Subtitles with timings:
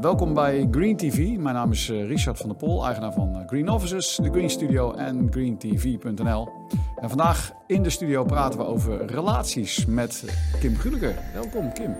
[0.00, 1.36] Welkom bij Green TV.
[1.36, 4.50] Mijn naam is eh, Richard van der Pol, eigenaar van eh, Green Offices, de Green
[4.50, 6.48] Studio en greentv.nl.
[6.96, 10.24] En vandaag in de studio praten we over relaties met
[10.60, 11.14] Kim Guliker.
[11.32, 11.94] Welkom Kim.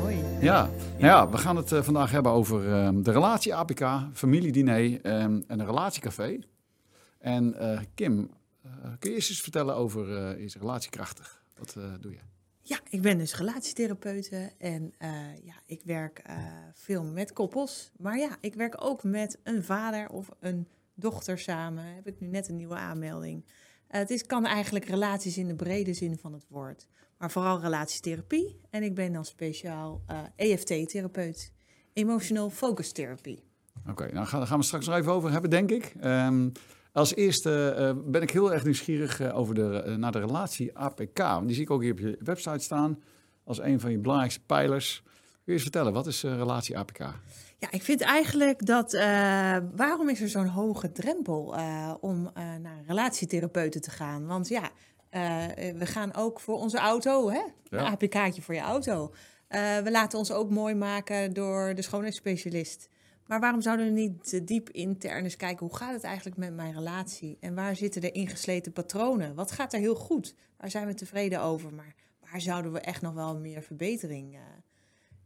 [0.00, 0.16] hoi.
[0.40, 5.00] Ja, nou ja, we gaan het eh, vandaag hebben over ehm, de relatie APK, familiediner
[5.00, 6.38] ehm, en een relatiecafé.
[7.18, 7.54] En
[7.94, 8.30] Kim,
[8.98, 11.42] kun je eerst eens vertellen over is relatiekrachtig?
[11.58, 12.18] Wat doe je?
[12.62, 15.10] Ja, ik ben dus relatietherapeute en eh,
[15.44, 16.36] ja, ik werk eh,
[16.74, 17.90] veel met koppels.
[17.96, 21.84] Maar ja, ik werk ook met een vader of een dochter samen.
[21.84, 23.44] Heb ik nu net een nieuwe aanmelding.
[23.86, 26.86] Eh, het is, kan eigenlijk relaties in de brede zin van het woord.
[27.18, 28.60] Maar vooral relatietherapie.
[28.70, 30.02] En ik ben dan speciaal
[30.36, 31.52] EFT-therapeut.
[31.92, 33.38] Emotional Focus Therapy.
[33.88, 35.94] Oké, nou gaan, daar gaan we straks nog even over hebben, denk ik.
[36.00, 36.48] Ehm,
[36.92, 40.78] als eerste eh, ben ik heel erg nieuwsgierig eh, over de, eh, naar de relatie
[40.78, 41.18] APK.
[41.18, 43.02] Want die zie ik ook hier op je website staan
[43.44, 45.02] als een van je belangrijkste pijlers.
[45.04, 46.98] Kun je eens vertellen, wat is relatie APK?
[47.58, 48.92] Ja, ik vind eigenlijk dat.
[49.76, 51.54] waarom is er zo'n hoge drempel
[52.00, 54.26] om naar een relatietherapeuten te gaan?
[54.26, 54.70] Want ja,
[55.78, 57.40] we gaan ook voor onze auto, hè?
[57.68, 57.90] Een Ja.
[57.90, 59.12] APK'tje voor je auto.
[59.48, 62.88] We laten ons ook mooi maken door de schoonheidsspecialist.
[63.30, 66.74] Maar waarom zouden we niet diep intern eens kijken hoe gaat het eigenlijk met mijn
[66.74, 67.36] relatie?
[67.40, 69.34] En waar zitten de ingesleten patronen?
[69.34, 70.34] Wat gaat er heel goed?
[70.56, 71.74] Waar zijn we tevreden over?
[71.74, 71.94] Maar
[72.30, 74.40] waar zouden we echt nog wel meer verbetering eh,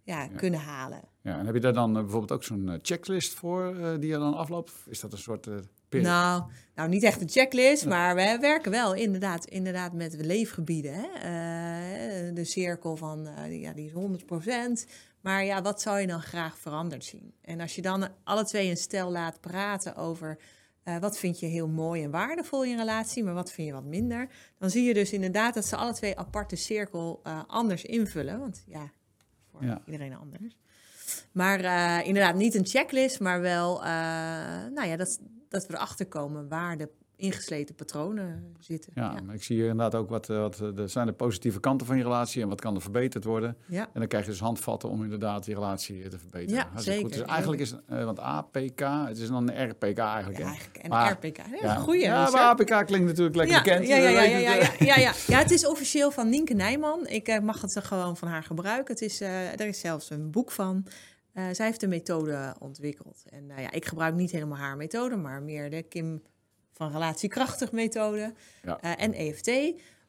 [0.03, 1.01] ja, kunnen halen?
[1.21, 4.19] Ja, en heb je daar dan eh, bijvoorbeeld ook zo'n eh, checklist voor die je
[4.19, 4.73] dan afloopt?
[4.87, 5.49] Is dat een soort
[5.91, 6.43] Nou,
[6.75, 10.95] nou, niet echt een checklist, maar we werken wel inderdaad, inderdaad met leefgebieden.
[10.95, 12.33] Hè?
[12.33, 14.91] De cirkel van, ja, die is 100%.
[15.25, 17.35] Maar ja, wat zou je dan graag veranderd zien?
[17.41, 20.39] En als je dan alle twee een stel laat praten over
[20.83, 23.73] eh, wat vind je heel mooi en waardevol in een relatie, maar wat vind je
[23.75, 27.85] wat minder, dan zie je dus inderdaad dat ze alle twee aparte cirkel eh, anders
[27.85, 28.39] invullen.
[28.41, 28.91] Want ja,
[29.51, 29.83] voor Ja.
[29.87, 30.57] iedereen anders.
[31.33, 33.81] Maar eh, inderdaad, niet een checklist, maar wel
[34.75, 36.89] nou ja, dat, dat we erachter komen waar de
[37.25, 38.93] ingesleten patronen zitten.
[38.95, 41.87] Ja, ik zie hier inderdaad ook wat, eh, wat eh, er zijn de positieve kanten
[41.87, 43.57] van je relatie en wat kan er verbeterd worden.
[43.67, 43.83] Ja.
[43.83, 46.55] En dan krijg je dus handvatten om inderdaad die relatie eh, te verbeteren.
[46.55, 47.11] Ja, Hartstikke Goed.
[47.11, 47.27] zeker.
[47.27, 50.39] Dus eigenlijk is, eh, want APK, het is dan een RPK eigenlijk.
[50.39, 50.77] Ja, eigenlijk.
[50.77, 51.39] En Maar- RPK.
[51.61, 52.01] Ja, goeie.
[52.03, 53.87] Ja, maar APK klinkt natuurlijk lekker ja, bekend.
[53.89, 55.13] Ja, ja, ja, eh, ja, ja, het, ja, eh.
[55.27, 57.07] ja, het is officieel van Nienke Nijman.
[57.07, 58.95] Ik eh, mag het gewoon van haar gebruiken.
[58.95, 60.87] Het is, eh, er is zelfs een boek van.
[61.33, 63.23] Eh, zij heeft de methode ontwikkeld.
[63.29, 66.23] En nou ja, ik gebruik niet helemaal haar methode, maar meer de Kim
[66.75, 68.81] van Relatiekrachtig methode Ja.
[68.81, 69.51] eh, en EFT.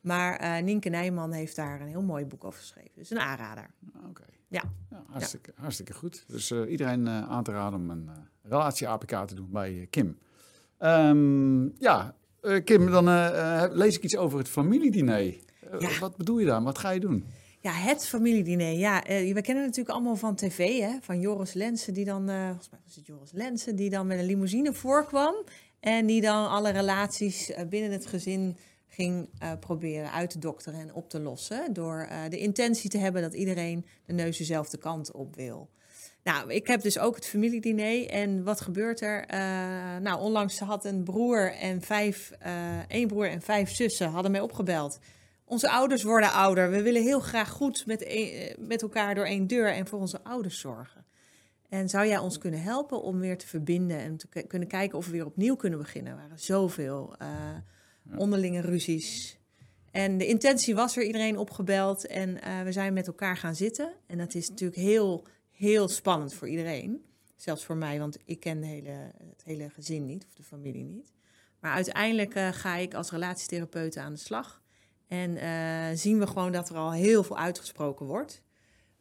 [0.01, 2.91] Maar eh Nienke Nijman heeft daar een heel mooi boek over geschreven.
[2.95, 3.69] Dus een aanrader.
[4.09, 4.23] Oké.
[4.47, 4.63] Ja.
[5.07, 6.23] hartstikke, hartstikke goed.
[6.27, 10.17] Dus eh, iedereen aan te raden om een eh, relatie APK te doen bij Kim.
[10.77, 12.15] Ehm, ja,
[12.63, 13.05] Kim, dan
[13.77, 15.23] lees ik iets over het familiediner.
[15.79, 15.99] Ja.
[15.99, 16.63] Wat bedoel je daar?
[16.63, 17.25] Wat ga je doen?
[17.59, 18.71] Ja, het familiediner.
[18.71, 20.97] Ja, we kennen het natuurlijk allemaal van tv, hè?
[21.01, 24.25] Van Joris Lensen, die dan, volgens mij was het Joris Lensen, die dan met een
[24.25, 25.35] limousine voorkwam.
[25.85, 28.57] En die dan alle relaties eh, binnen het gezin
[28.87, 31.73] ging eh, proberen uit te dokteren en op te lossen.
[31.73, 35.69] Door eh, de intentie te hebben dat iedereen de neus dezelfde kant op wil.
[36.23, 38.09] Nou, ik heb dus ook het familiediner.
[38.09, 39.25] En wat gebeurt er?
[40.01, 42.31] Nou, onlangs had een broer en vijf,
[42.87, 44.99] één broer en vijf zussen hadden mij opgebeld.
[45.47, 46.71] Onze ouders worden ouder.
[46.71, 50.23] We willen heel graag goed met, eh, met elkaar door één deur en voor onze
[50.23, 51.04] ouders zorgen.
[51.75, 55.05] En zou jij ons kunnen helpen om weer te verbinden en te kunnen kijken of
[55.05, 56.11] we weer opnieuw kunnen beginnen?
[56.11, 57.29] Er waren zoveel eh,
[58.17, 59.39] onderlinge ruzies.
[59.91, 63.93] En de intentie was er, iedereen opgebeld en eh, we zijn met elkaar gaan zitten.
[64.07, 67.05] En dat is natuurlijk heel, heel spannend voor iedereen.
[67.35, 70.83] Zelfs voor mij, want ik ken de hele, het hele gezin niet of de familie
[70.83, 71.11] niet.
[71.59, 74.61] Maar uiteindelijk eh, ga ik als relatietherapeut aan de slag.
[75.07, 75.37] En
[75.97, 78.43] zien we gewoon dat er al heel veel uitgesproken wordt.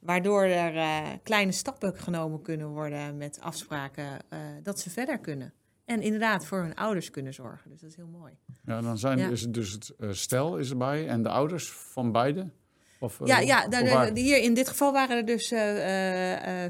[0.04, 5.52] Waardoor er eh, kleine stappen genomen kunnen worden met afspraken eh, dat ze verder kunnen.
[5.84, 7.70] En inderdaad voor hun ouders kunnen zorgen.
[7.70, 8.32] Dus dat is heel mooi.
[8.64, 9.28] Ja, dan zijn Ja.
[9.28, 12.50] is het dus het eh, stel is erbij en de ouders van beide?
[13.00, 15.48] Of, Ja, ja daar- hier in dit geval waren er dus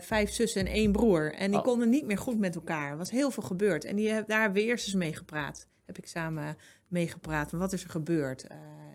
[0.06, 1.34] vijf zussen en één broer.
[1.34, 1.64] En die Oh.
[1.64, 2.90] konden niet meer goed met elkaar.
[2.90, 3.84] Er was heel veel gebeurd.
[3.84, 5.66] En die, daar hebben we eerst eens mee gepraat.
[5.87, 6.56] Heb ik samen
[6.88, 7.50] mee gepraat.
[7.50, 8.46] Van wat is er gebeurd?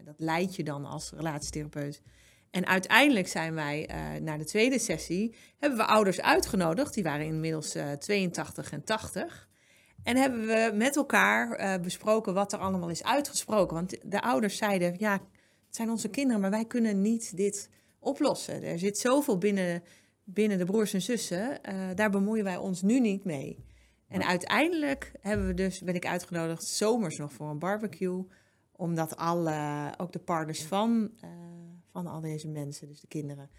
[0.06, 2.02] Dat leid je dan als relatietherapeut.
[2.52, 5.36] En uiteindelijk zijn wij eh, naar de tweede sessie...
[5.58, 6.94] hebben we ouders uitgenodigd.
[6.94, 9.50] Die waren inmiddels eh 82 en 80.
[10.04, 13.76] En hebben we met elkaar eh, besproken wat er allemaal is uitgesproken.
[13.76, 17.70] Want de ouders zeiden, ja, het zijn onze kinderen, maar wij kunnen niet dit
[18.00, 18.64] oplossen.
[18.64, 19.84] Er zit zoveel binnen,
[20.24, 23.66] binnen de broers en zussen, eh, daar bemoeien wij ons nu niet mee.
[24.08, 28.26] En uiteindelijk hebben we dus, ben ik uitgenodigd zomers nog voor een barbecue.
[28.72, 31.30] Omdat alle, ook de partners van, eh,
[32.04, 33.50] van al deze mensen, dus de kinderen,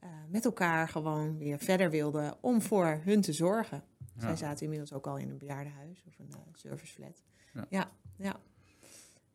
[0.00, 3.82] eh, met elkaar gewoon weer verder wilden om voor hun te zorgen.
[3.98, 4.20] Ja.
[4.20, 7.22] Zij zaten inmiddels ook al in een bejaardenhuis of een uh, serviceflat.
[7.54, 7.66] Ja.
[7.68, 8.36] Ja, ja.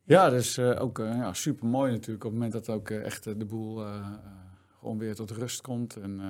[0.03, 3.45] Ja, dus uh, ook ja, super mooi natuurlijk op het moment dat ook echt de
[3.45, 3.85] boel
[4.85, 6.21] gewoon weer tot rust komt en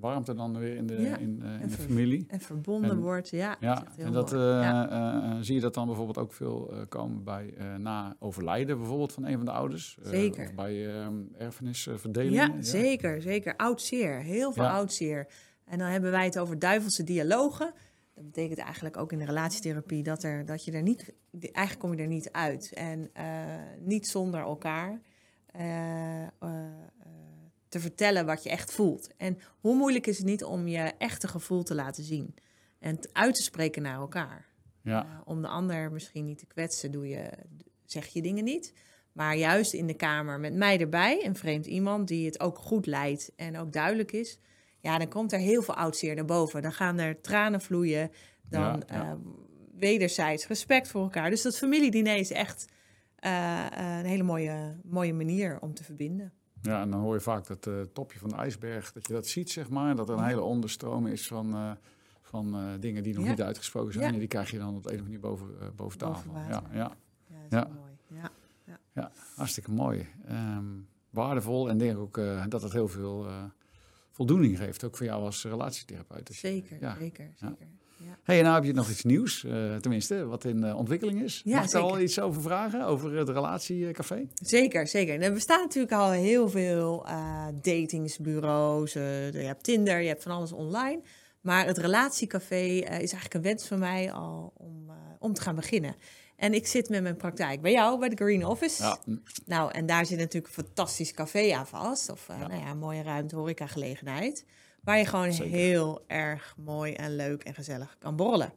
[0.00, 2.24] warmte dan weer in de, Ja, in, in en de familie.
[2.28, 3.48] En verbonden En- wordt, ja.
[3.48, 4.88] dat Ja, heel en dat, eh, ja.
[4.90, 9.12] eh, zie je dat dan bijvoorbeeld ook veel eh, komen bij eh, na overlijden bijvoorbeeld
[9.12, 9.98] van een van de ouders?
[10.02, 10.44] Eh, Zeker.
[10.48, 11.06] Of bij eh
[11.38, 12.54] erfenisverdelingen?
[12.54, 13.56] Ja, zeker, zeker.
[13.56, 15.26] Oud zeer, heel veel oud zeer.
[15.64, 17.72] En dan hebben wij het over duivelse dialogen.
[18.14, 21.94] Dat betekent eigenlijk ook in de relatietherapie dat, er, dat je er niet, eigenlijk kom
[21.94, 22.72] je er niet uit.
[22.72, 23.24] En eh,
[23.80, 25.00] niet zonder elkaar
[25.46, 26.50] eh, eh, eh,
[27.74, 29.08] te vertellen wat je echt voelt.
[29.16, 32.34] En hoe moeilijk is het niet om je echte gevoel te laten zien
[32.78, 34.46] en uit te spreken naar elkaar.
[34.82, 37.30] Ja, Uh, om de ander misschien niet te kwetsen, doe je,
[37.84, 38.72] zeg je dingen niet.
[39.12, 42.86] Maar juist in de kamer met mij erbij, een vreemd iemand die het ook goed
[42.86, 44.38] leidt en ook duidelijk is.
[44.80, 46.62] Ja, dan komt er heel veel oud zeer naar boven.
[46.62, 48.10] Dan gaan er tranen vloeien.
[48.48, 49.02] Dan Ja, ja.
[49.02, 49.12] eh,
[49.74, 51.30] wederzijds respect voor elkaar.
[51.30, 52.66] Dus dat familiediner is echt
[53.16, 56.32] eh, eh, een hele mooie, mooie manier om te verbinden.
[56.64, 59.26] Ja, en dan hoor je vaak dat eh, topje van de ijsberg, dat je dat
[59.26, 59.96] ziet, zeg maar.
[59.96, 61.70] Dat er een hele onderstroom is van, eh,
[62.22, 63.30] van eh, dingen die nog Ja.
[63.30, 64.04] niet uitgesproken zijn.
[64.06, 64.12] Ja.
[64.12, 66.32] En die krijg je dan op de een of andere manier boven, boven tafel.
[66.32, 66.78] Boven ja, ja,
[67.26, 67.68] Ja, is Ja.
[67.74, 67.92] mooi.
[68.94, 69.10] Ja.
[69.36, 70.06] hartstikke mooi.
[70.26, 70.64] Ehm,
[71.10, 73.26] waardevol en denk ook dat het heel veel
[74.10, 74.84] voldoening geeft.
[74.84, 76.26] Ook voor jou als relatietherapeut.
[76.26, 77.66] Dus- Zeker, zeker, zeker.
[78.04, 78.18] Ja.
[78.22, 81.40] Hey, en nou heb je nog iets nieuws, eh, tenminste, wat in eh, ontwikkeling is.
[81.44, 84.26] Ja, Mag ik daar al iets over vragen, over het relatiecafé?
[84.34, 85.22] Zeker, zeker.
[85.22, 88.92] Er bestaan natuurlijk al heel veel eh, datingsbureaus.
[88.92, 89.00] je
[89.32, 91.00] hebt Tinder, je hebt van alles online.
[91.40, 95.94] Maar het relatiecafé is eigenlijk een wens van mij al om, om te gaan beginnen.
[96.36, 98.82] En ik zit met mijn praktijk bij jou, bij de Green Office.
[98.82, 98.98] Ja,
[99.46, 102.10] Nou, en daar zit natuurlijk een fantastisch café aan vast.
[102.10, 102.46] Of Ja.
[102.46, 104.44] nou ja, een mooie ruimte, horecagelegenheid.
[104.84, 105.52] Waar je gewoon Zeker.
[105.52, 108.52] heel erg mooi en leuk en gezellig kan borrelen.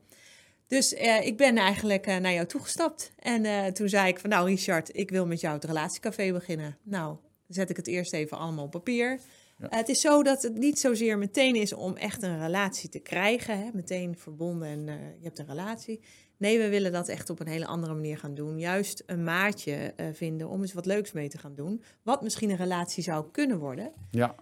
[0.68, 3.12] Dus eh, ik ben eigenlijk eh, naar jou toegestapt.
[3.19, 6.77] En eh, toen zei ik van, nou Richard, ik wil met jou het relatiecafé beginnen.
[6.83, 9.19] Nou, dan zet ik het eerst even allemaal op papier.
[9.59, 9.68] Ja.
[9.69, 13.59] Het is zo dat het niet zozeer meteen is om echt een relatie te krijgen.
[13.59, 13.69] Hè?
[13.74, 14.85] Meteen verbonden en
[15.19, 16.01] je hebt een relatie.
[16.38, 18.59] Nee, we willen dat echt op een hele andere manier gaan doen.
[18.59, 21.83] Juist een maatje vinden om eens wat leuks mee te gaan doen.
[22.03, 23.91] Wat misschien een relatie zou kunnen worden.
[24.12, 24.35] ja,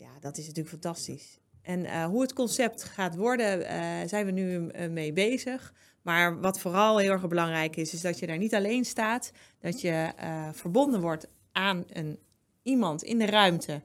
[0.00, 1.38] Ja, dat is natuurlijk fantastisch.
[1.62, 5.74] En eh, hoe het concept gaat worden, eh, zijn we nu eh, mee bezig.
[6.02, 9.32] Maar wat vooral heel erg belangrijk is, is dat je daar niet alleen staat.
[9.58, 10.12] Dat je
[10.52, 12.18] verbonden wordt aan een,
[12.62, 13.82] iemand in de ruimte.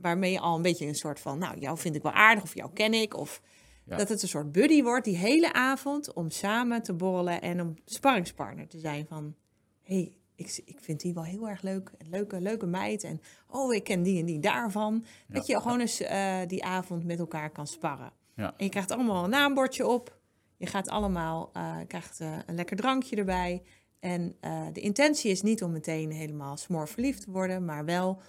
[0.00, 2.54] waarmee je al een beetje een soort van, nou, jou vind ik wel aardig of
[2.54, 3.16] jou ken ik.
[3.16, 3.40] Of
[3.84, 3.96] Ja.
[3.96, 7.74] dat het een soort buddy wordt die hele avond om samen te borrelen en om
[7.84, 9.34] sparringspartner te zijn van...
[9.82, 11.90] hey, ik, ik vind die wel heel erg leuk.
[11.98, 13.04] Een leuke, leuke meid.
[13.04, 15.04] En oh, ik ken die en die daarvan.
[15.28, 18.12] Dat je gewoon eens eh, die avond met elkaar kan sparren.
[18.36, 18.54] Ja.
[18.56, 20.18] En je krijgt allemaal een naambordje op.
[20.56, 23.62] Je gaat allemaal, eh, krijgt eh, een lekker drankje erbij.
[24.00, 24.36] En
[24.72, 28.20] de intentie is niet om meteen helemaal smoor verliefd te worden, maar wel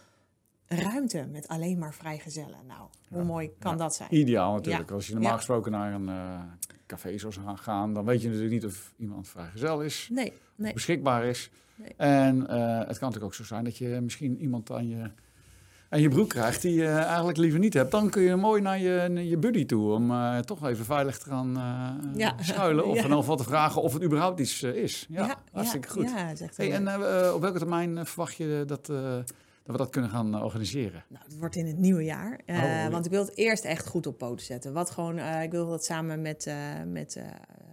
[0.67, 2.57] ruimte met alleen maar vrijgezellen.
[2.67, 3.23] Nou, hoe Ja.
[3.23, 3.77] mooi kan Ja.
[3.77, 4.15] dat zijn?
[4.15, 4.89] ideaal natuurlijk.
[4.89, 4.95] Ja.
[4.95, 6.39] Als je normaal gesproken naar een eh,
[6.87, 10.73] café zou gaan- dan weet je natuurlijk niet of iemand vrijgezel is, Nee, nee.
[10.73, 11.49] beschikbaar is.
[11.75, 11.93] Nee.
[11.97, 15.09] En eh, het kan natuurlijk ook zo zijn dat je misschien iemand aan je,
[15.89, 17.91] aan je broek krijgt die je eigenlijk liever niet hebt.
[17.91, 21.17] Dan kun je mooi naar je, naar je buddy toe om eh, toch even veilig
[21.17, 21.57] te gaan
[22.39, 22.85] schuilen.
[22.85, 25.05] Of ieder geval te vragen of het überhaupt iets is.
[25.09, 26.11] Ja, hartstikke goed.
[26.55, 26.87] Hey, en
[27.33, 28.91] op welke termijn verwacht je dat,
[29.65, 31.03] dat we dat kunnen gaan eh, organiseren?
[31.09, 32.39] Nou, het wordt in het nieuwe jaar.
[32.45, 32.89] Eh, Oh, ja.
[32.89, 34.73] Want ik wil het eerst echt goed op poten zetten.
[34.73, 36.53] Wat gewoon, eh, ik wil dat samen met,
[36.87, 37.19] met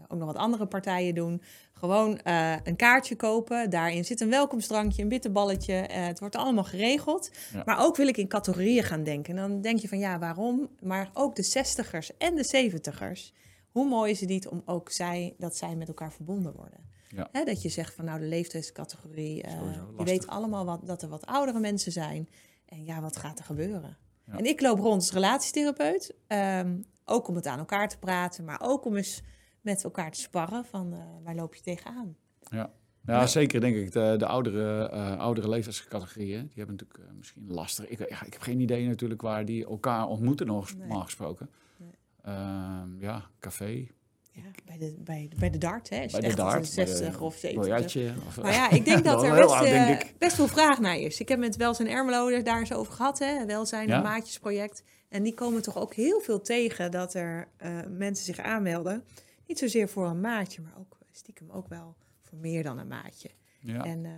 [0.09, 1.43] ook nog wat andere partijen doen.
[1.73, 2.21] Gewoon
[2.65, 3.71] een kaartje kopen.
[3.71, 5.75] Daarin zit een welkomstdrankje, een bitterballetje.
[5.75, 7.31] Eh, het wordt allemaal geregeld.
[7.53, 7.63] Ja.
[7.65, 9.39] Maar ook wil ik in categorieën gaan denken.
[9.39, 10.69] En dan denk je van ja, waarom?
[10.81, 13.33] Maar ook de 60ers en de 70ers.
[13.71, 16.79] Hoe mooi is het niet om ook zij, dat zij met elkaar verbonden worden?
[17.15, 17.29] Ja.
[17.33, 19.43] Hè, dat je zegt van nou de leeftijdscategorie.
[19.43, 22.29] eh, Sowieso je weet allemaal wat, dat er wat oudere mensen zijn.
[22.67, 23.97] En ja, wat gaat er gebeuren?
[24.27, 24.39] Ja.
[24.39, 26.15] En ik loop rond als relatietherapeut.
[26.27, 29.23] ehm, ook om het aan elkaar te praten, maar ook om eens
[29.61, 32.17] met elkaar te sparren van eh, waar loop je tegenaan?
[32.51, 32.73] Ja,
[33.07, 33.27] Ja.
[33.27, 33.93] zeker denk ik.
[33.93, 37.87] De, de oudere, eh, oudere leeftijdscategorieën, die hebben natuurlijk misschien lastig.
[37.89, 40.63] Ik, ja, ik heb geen idee natuurlijk waar die elkaar ontmoeten Nee.
[40.79, 41.51] normaal gesproken.
[41.77, 41.91] Nee.
[42.23, 43.87] Ehm, ja, café,
[44.35, 45.97] Ja, bij, de, bij, bij de dart, hè?
[45.97, 47.61] Bij de echt als een dart, bij 60 de of 70.
[47.63, 48.15] biljartje.
[48.27, 51.21] Of, Maar ja, ik denk dat er best, oud, eh, best veel vraag naar is.
[51.21, 53.47] Ik heb met Welzijn Ermelo daar eens over gehad, hè?
[53.47, 53.97] Welzijn, Ja.
[53.97, 54.83] een maatjesproject.
[55.09, 59.05] En die komen toch ook heel veel tegen dat er eh, mensen zich aanmelden.
[59.47, 63.31] Niet zozeer voor een maatje, maar ook stiekem ook wel voor meer dan een maatje.
[63.61, 63.85] ja.
[63.85, 64.13] En eh,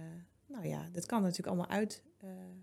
[0.47, 1.69] nou ja, dat kan natuurlijk allemaal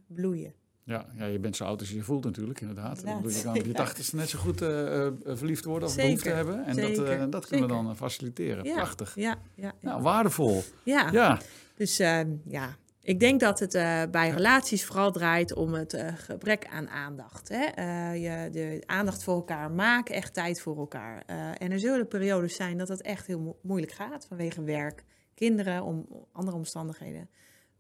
[0.08, 0.54] uitbloeien.
[0.84, 2.98] Ja, ja, je bent zo oud als je je voelt natuurlijk, inderdaad.
[2.98, 6.66] Je kan op je tachtigste net zo goed eh, verliefd worden of behoefte hebben.
[6.66, 8.64] En dat, eh, dat kunnen we dan faciliteren.
[8.64, 9.16] Ja, Prachtig.
[9.16, 9.74] Ja, ja.
[9.82, 10.64] Nou, waardevol.
[10.84, 11.12] ja.
[11.12, 11.40] Ja,
[11.76, 13.72] Dus eh, ja, ik denk dat het
[14.12, 17.50] bij relaties vooral draait om het gebrek aan aandacht.
[17.54, 17.84] Hè?
[18.14, 21.24] Je, de aandacht voor elkaar, maak echt tijd voor elkaar.
[21.58, 25.04] En er zullen periodes zijn dat het echt heel mo- moeilijk gaat vanwege werk,
[25.36, 27.30] kinderen, om andere omstandigheden.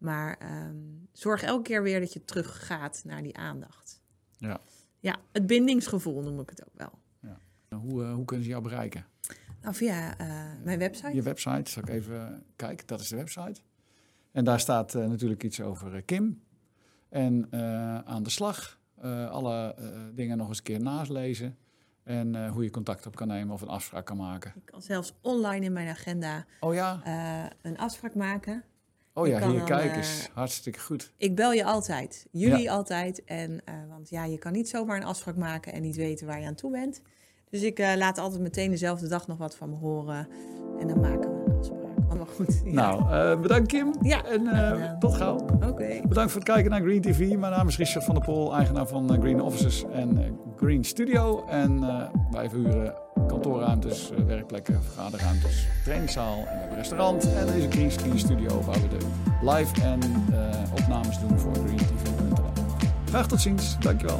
[0.01, 0.75] Maar ehm,
[1.12, 4.01] zorg elke keer weer dat je teruggaat naar die aandacht.
[4.38, 4.60] Ja.
[5.00, 7.00] Ja, het bindingsgevoel noem ik het ook wel.
[7.79, 9.05] hoe, eh, hoe kunnen ze jou bereiken?
[9.62, 10.27] Nou, via eh,
[10.63, 11.15] mijn website.
[11.15, 12.88] Je website, zal ik even kijken.
[12.88, 13.62] Dat is de website.
[14.31, 16.43] En daar staat eh, natuurlijk iets over Kim.
[17.10, 17.48] En
[18.05, 18.79] aan de slag.
[19.29, 19.75] Alle
[20.15, 21.58] dingen nog eens een keer nalezen.
[22.03, 24.53] En hoe je contact op kan nemen of een afspraak kan maken.
[24.55, 27.01] Ik kan zelfs online in mijn agenda Oh ja,
[27.62, 28.63] een afspraak maken.
[29.13, 30.29] Oh ja hier kijk eh, eens.
[30.33, 31.11] Hartstikke goed.
[31.17, 32.27] Ik bel je altijd.
[32.31, 33.23] Jullie altijd.
[33.23, 36.39] En, eh, want ja, je kan niet zomaar een afspraak maken en niet weten waar
[36.39, 37.01] je aan toe bent.
[37.49, 40.27] Dus ik eh, laat altijd meteen dezelfde dag nog wat van me horen.
[40.79, 42.09] En dan maken we een afspraak.
[42.09, 42.61] Allemaal goed.
[42.65, 42.71] Ja.
[42.71, 43.93] Nou, eh, bedankt Kim.
[44.01, 45.35] Ja, En eh, tot gauw.
[45.67, 46.01] Oké.
[46.07, 47.19] Bedankt voor het kijken naar Green TV.
[47.19, 50.83] Mijn naam is Richard van der Pol, eigenaar van eh, Green Offices en eh, Green
[50.83, 51.45] Studio.
[51.47, 52.93] En eh, wij verhuren
[53.31, 57.33] kantoorruimtes, eh, werkplekken, vergaderruimtes, trainingszaal en restaurant.
[57.33, 59.05] En er is een Green Screen Studio waar we de
[59.41, 62.09] live en eh, opnames doen voor Green TV.
[63.05, 63.75] Graag tot ziens.
[63.79, 64.19] Dankjewel.